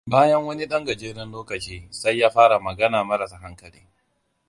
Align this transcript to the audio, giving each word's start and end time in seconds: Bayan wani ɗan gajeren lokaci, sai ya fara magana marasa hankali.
Bayan 0.11 0.43
wani 0.45 0.65
ɗan 0.67 0.85
gajeren 0.85 1.31
lokaci, 1.31 1.87
sai 1.91 2.17
ya 2.17 2.29
fara 2.31 2.59
magana 2.59 3.03
marasa 3.03 3.37
hankali. 3.37 3.87